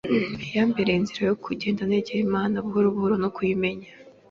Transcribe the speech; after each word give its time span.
yambereye 0.55 0.97
inzira 0.99 1.23
yo 1.29 1.35
kugenda 1.45 1.81
negera 1.91 2.21
Imana 2.27 2.55
buhoro 2.65 2.87
buhoro 2.95 3.15
no 3.23 3.29
kuyimenya, 3.35 3.89